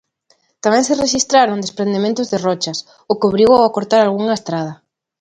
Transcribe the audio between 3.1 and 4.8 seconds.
o que obrigou a cortar algunha estrada.